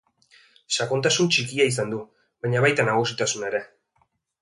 Sakontasun 0.77 1.29
txikia 1.35 1.69
izan 1.73 1.93
du, 1.95 2.01
baina 2.47 2.67
baita 2.67 2.89
nagusitasuna 2.91 3.53
ere. 3.55 3.65